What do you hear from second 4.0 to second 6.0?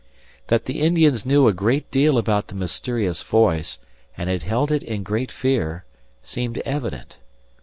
and had held it in great fear,